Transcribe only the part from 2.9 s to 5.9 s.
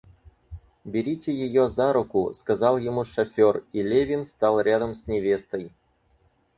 шафер, и Левин стал рядом с невестой.